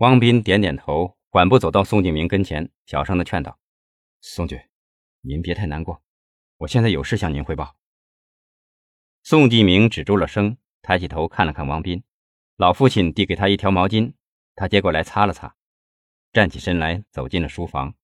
[0.00, 3.58] 汪斌点点头，缓步走到宋敬明跟前，小声的劝道
[4.22, 4.58] ：“宋局，
[5.20, 6.02] 您别太难过，
[6.56, 7.76] 我现在有事向您汇报。”
[9.22, 12.02] 宋继明止住了声，抬起头看了看王斌，
[12.56, 14.14] 老父亲递给他一条毛巾，
[14.54, 15.54] 他接过来擦了擦，
[16.32, 17.94] 站起身来走进了书房。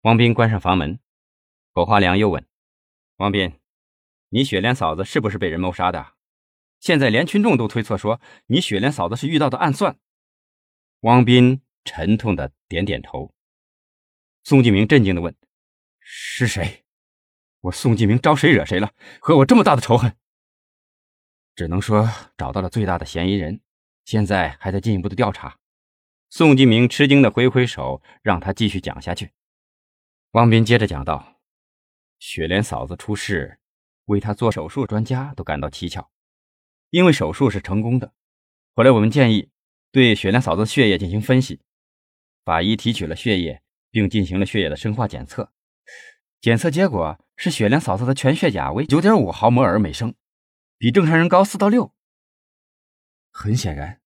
[0.00, 1.00] 王斌关上房门，
[1.74, 2.46] 苟花良又问
[3.20, 3.60] ：“王斌，
[4.30, 6.14] 你雪莲嫂子是不是被人谋杀的？
[6.78, 9.98] 现在连群众都推测说你雪莲嫂子是遇到的暗算。”
[11.00, 13.34] 汪斌沉痛的点点头。
[14.44, 15.34] 宋继明震惊的问
[15.98, 16.84] ：“是谁？
[17.62, 18.92] 我宋继明招谁惹谁了？
[19.18, 20.14] 和我这么大的仇恨？”
[21.56, 23.62] 只能说找到了最大的嫌疑人，
[24.04, 25.58] 现在还在进一步的调查。
[26.28, 29.32] 宋继明吃惊的挥挥手，让他继续讲下去。
[30.32, 31.40] 汪斌接着讲道
[32.20, 33.58] ：“雪莲嫂子出事，
[34.04, 36.10] 为她做手术专家都感到蹊跷，
[36.90, 38.12] 因为手术是成功的。
[38.74, 39.50] 后来我们建议。”
[39.92, 41.60] 对雪莲嫂子的血液进行分析，
[42.44, 45.52] 法医提取了血液，并进行了血液的生化检测。
[46.40, 50.14] 检测结果是雪莲嫂子的全血钾为九点五毫摩尔每升，
[50.78, 51.92] 比正常人高四到六。
[53.32, 54.00] 很显然，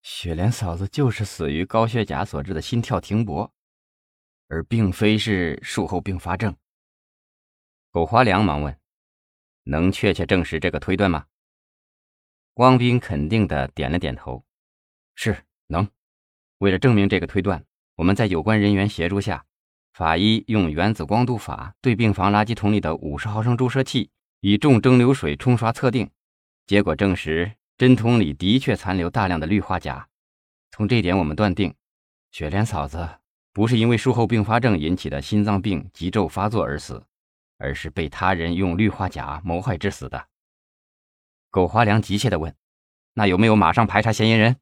[0.00, 3.52] 雪莲嫂子就是死于高血钾所致的心跳停泊，
[4.48, 6.56] 而并非是术后并发症。
[7.90, 8.80] 苟华良忙问
[9.64, 11.26] ：“能确切证实这个推断吗？”
[12.56, 14.45] 汪斌肯定的点了点头。
[15.16, 15.36] 是
[15.66, 15.88] 能。
[16.58, 17.64] 为了证明这个推断，
[17.96, 19.44] 我们在有关人员协助下，
[19.92, 26.08] 法医用原子光度法对病房垃圾桶里的五十毫升注射器以重蒸馏水冲刷测定，
[26.66, 30.06] 结果证实针筒里的确残留大量的氯化钾。
[30.70, 31.74] 从这点，我们断定，
[32.30, 33.08] 雪莲嫂子
[33.52, 37.02] 不是因为术后并发症引起的心脏病急骤发作而死，
[37.58, 40.28] 而是被他人用氯化钾谋害致死的。
[41.50, 42.54] 苟华良急切地问
[43.14, 44.56] ：“那有没有马上排查嫌疑人？”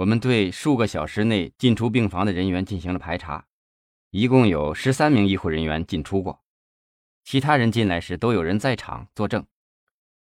[0.00, 3.46] 我们对数个小时内进出病房的人员进行了排查，
[4.08, 6.42] 一共有十三名医护人员进出过，
[7.22, 9.46] 其他人进来时都有人在场作证，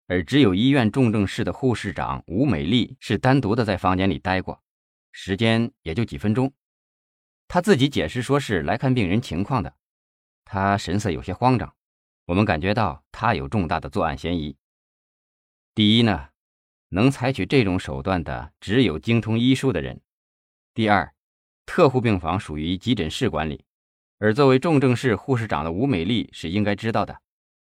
[0.08, 4.64] 而只有医院重症室的护士长吴美丽是单独的在房间里待过，
[5.12, 6.52] 时间也就几分钟。
[7.48, 9.76] 她自己解释说是来看病人情况的，
[10.44, 11.76] 她神色有些慌张，
[12.26, 14.58] 我们感觉到她有重大的作案嫌疑。
[15.76, 16.31] 第一呢。
[16.94, 20.02] 能采取这种手段的只有精通医术的人。
[20.74, 21.14] 第二，
[21.66, 23.64] 特护病房属于急诊室管理，
[24.20, 27.22] 而作为重症室护士长的吴美丽是应该知道的，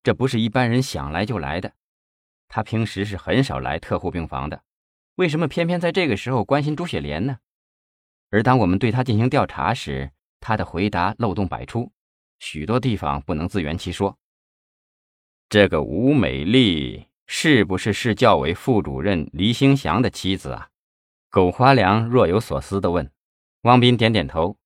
[0.03, 1.75] 这不是一般人想来就来的。
[2.48, 4.62] 她平时是很少来特护病房的，
[5.16, 7.38] 为什么偏偏在这个时候关心朱雪莲呢？
[8.30, 10.10] 而当我们对她进行调查时，
[10.41, 11.92] 她的回答漏洞百出，
[12.38, 14.19] 许多地方不能自圆其说。
[15.50, 17.09] 这个吴美丽。
[17.32, 20.70] 是不是市教委副主任黎兴祥的妻子啊？
[21.30, 23.08] 苟华良若有所思地问。
[23.62, 24.58] 汪斌点点头。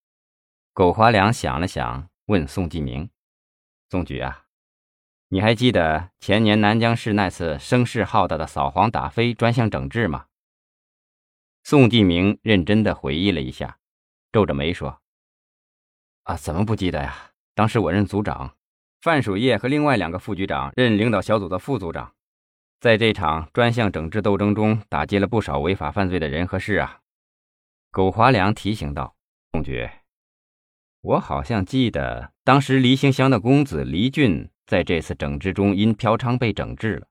[0.73, 3.11] 苟华良想了想，问宋继明
[3.91, 4.45] ：“宋局啊，
[5.29, 10.25] 你还记得前年南江市那次声势浩大的扫黄打非专项整治吗？”
[11.65, 13.79] 宋继明认真地回忆了一下，
[14.33, 15.03] 皱着眉说
[16.25, 17.33] ：“啊，怎么不记得呀？
[17.55, 18.57] 当时我任组长，
[19.03, 22.11] 范守业和另外两个副局长任领导小组的副组长。”
[22.85, 27.01] 在这场专项整治斗争中，打击了不少违法犯罪的人和事啊。
[27.91, 29.17] 苟华良提醒道
[29.53, 29.89] ：“宋局，
[31.01, 37.07] 我好像记得当时黎兴祥的公子黎俊在这次整治中因嫖娼被整治了。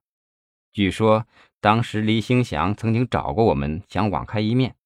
[0.72, 1.26] 据说
[1.60, 4.76] 当时黎兴祥曾经找过我们，想网开一面，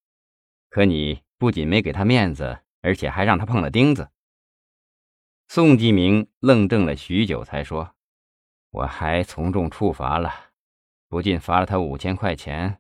[0.71, 4.09] 可你不仅没给他面子，而且还让他碰了钉子。”
[5.49, 7.95] 宋继明愣怔了许久，才说
[8.73, 10.33] ：“我还从重处罚了。”
[11.09, 12.79] 不仅罚了他五千块钱，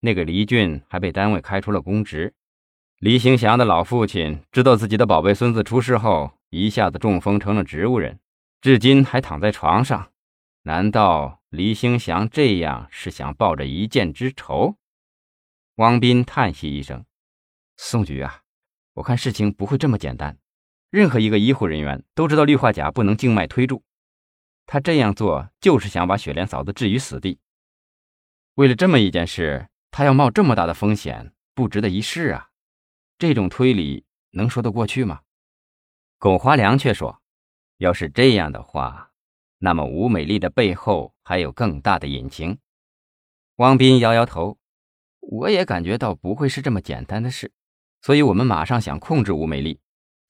[0.00, 2.34] 那个黎俊还被单位开除了公职。
[2.98, 8.18] 黎兴祥的老父亲知道自己的宝贝孙子出事后，一下子中风成了植物人，
[8.62, 10.10] 至今还躺在床上。
[10.62, 14.76] 难道黎兴祥这样是想报着一箭之仇？
[15.74, 17.04] 汪斌叹息一声
[17.76, 18.40] ：“宋局啊，
[18.94, 20.38] 我看事情不会这么简单。
[20.88, 23.82] 任何一个医护人员都知道氯化钾不能静脉推注，
[24.64, 27.38] 他这样做就是想把雪莲嫂子置于死地。”
[28.56, 32.48] 为了这么一件事，他要冒这么大的风险，不值得一试啊！
[33.18, 35.20] 这种推理能说得过去吗？
[36.18, 37.20] 苟华良却说
[37.76, 39.10] ：“要是这样的话，
[39.58, 42.58] 那么吴美丽的背后还有更大的隐情。”
[43.56, 44.56] 汪斌摇摇头
[45.20, 47.52] ：“我也感觉到不会是这么简单的事，
[48.00, 49.78] 所以我们马上想控制吴美丽，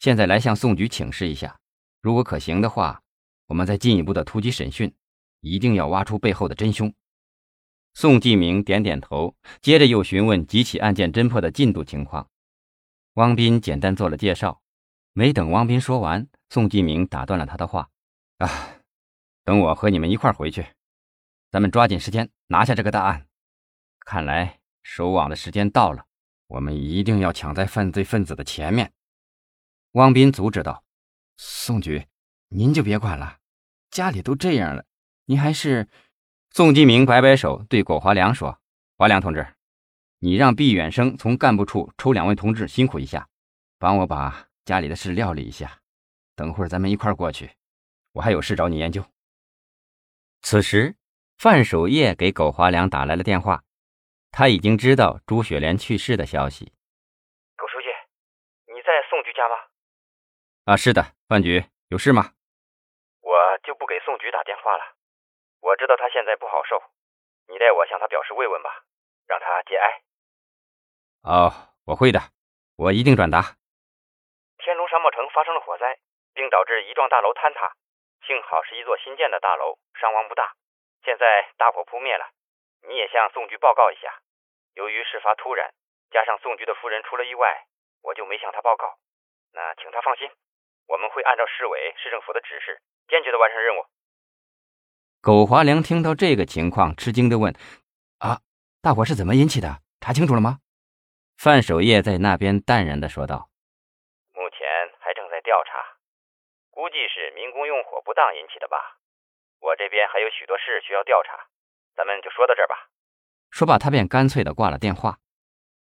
[0.00, 1.60] 现在来向宋局请示一下，
[2.02, 3.04] 如果可行的话，
[3.46, 4.92] 我们再进一步的突击审讯，
[5.42, 6.92] 一定要挖出背后的真凶。”
[7.98, 12.28] 宋继明点点头，接着又询问几起案件侦破的进度情况。
[13.14, 14.60] 汪斌简单做了介绍，
[15.14, 17.88] 没等汪斌说完，宋继明打断了他的话
[18.36, 18.50] ：“啊，
[19.44, 20.66] 等我和你们一块回去，
[21.50, 23.26] 咱们抓紧时间拿下这个大案。
[24.00, 26.04] 看来收网的时间到了，
[26.48, 28.92] 我们一定要抢在犯罪分子的前面。”
[29.92, 30.84] 汪斌阻止道
[31.38, 32.06] ：“宋局，
[32.48, 33.38] 您就别管了，
[33.90, 34.84] 家里都这样了，
[35.24, 35.88] 您还是……”
[36.56, 38.58] 宋继明摆摆手，对苟华良说
[38.96, 39.46] ：“华良同志。”
[40.20, 43.28] 你让毕远生从干部处抽两位同志辛苦一下，
[43.78, 45.82] 帮我把家里的事料理一下。
[46.34, 47.50] 等会儿咱们一块儿过去，
[48.12, 49.04] 我还有事找你研究。
[50.40, 50.96] 此时，
[51.36, 53.62] 范守业给苟华良打来了电话，
[54.30, 56.72] 他已经知道朱雪莲去世的消息。
[57.58, 57.88] 苟书记，
[58.72, 60.72] 你在宋局家吗？
[60.72, 62.32] 啊，是的，范局有事吗？
[63.20, 63.30] 我
[63.62, 64.95] 就不给宋局打电话了，
[65.66, 66.80] 我知道他现在不好受，
[67.48, 68.84] 你代我向他表示慰问吧，
[69.26, 70.00] 让他节哀。
[71.24, 71.50] 哦，
[71.84, 72.20] 我会的，
[72.78, 73.58] 我一定转达。
[74.58, 75.98] 天龙商贸城发生了火灾，
[76.34, 77.74] 并导致一幢大楼坍塌，
[78.28, 80.54] 幸好是一座新建的大楼，伤亡不大。
[81.02, 82.30] 现在大火扑灭了，
[82.86, 84.22] 你也向宋局报告一下。
[84.74, 85.74] 由于事发突然，
[86.12, 87.66] 加上宋局的夫人出了意外，
[88.02, 88.94] 我就没向他报告。
[89.52, 90.30] 那请他放心，
[90.86, 93.84] 我们会按照市委市政府的指示，坚决的完成任务。
[95.20, 97.54] 苟华良听到这个情况，吃惊地问
[98.18, 98.40] ：“啊，
[98.80, 99.80] 大火是怎么引起的？
[100.00, 100.60] 查清楚了吗？”
[101.36, 103.50] 范守业在那边淡然地说道
[104.32, 104.58] ：“目前
[105.00, 105.98] 还正在调查，
[106.70, 108.98] 估计是民工用火不当引起的吧。
[109.60, 111.48] 我这边还有许多事需要调查，
[111.96, 112.88] 咱们就说到这儿吧。”
[113.50, 115.18] 说罢，他便干脆地挂了电话。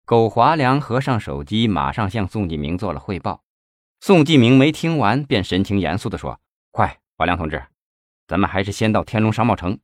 [0.04, 3.42] 苟华良合上手机，马上向宋继明做了汇报。
[3.98, 6.40] 宋继明没听完，便神情严肃地说
[6.70, 7.66] ：“快，华良同志，
[8.26, 9.78] 咱们还是先到天龙商贸城。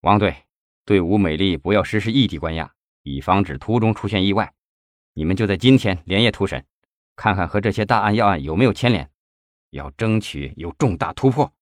[0.00, 0.34] 王队，
[0.84, 4.52] 对吴美丽不要实施异地关押，以防止途中出现意外。”
[5.16, 6.66] 你们就在今天连夜突审，
[7.14, 9.08] 看看和这些大案要案有没有牵连，
[9.70, 11.52] 要争取有重大突破。